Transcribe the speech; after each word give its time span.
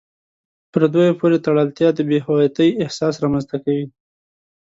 پردیو 0.71 1.17
پورې 1.19 1.37
تړلتیا 1.45 1.89
د 1.93 1.99
بې 2.09 2.19
هویتۍ 2.25 2.69
احساس 2.83 3.13
رامنځته 3.23 3.55
کوي. 3.63 3.85